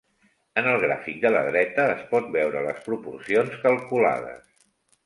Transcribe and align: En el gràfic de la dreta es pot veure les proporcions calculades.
En 0.61 0.69
el 0.69 0.79
gràfic 0.83 1.19
de 1.27 1.31
la 1.35 1.43
dreta 1.49 1.85
es 1.97 2.03
pot 2.15 2.33
veure 2.39 2.67
les 2.71 2.83
proporcions 2.89 3.63
calculades. 3.69 4.55